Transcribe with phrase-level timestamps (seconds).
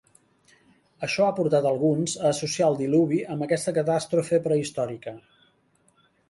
[1.07, 5.15] Això ha portat a alguns a associar el diluvi amb aquesta catàstrofe prehistòrica.